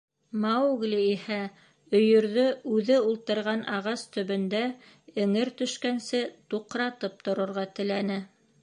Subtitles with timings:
[0.43, 1.37] Маугли иһә
[1.99, 2.45] өйөрҙө
[2.77, 4.63] үҙе ултырған ағас төбөндә
[5.27, 8.21] эңер төшкәнсе туҡратып торорға теләне.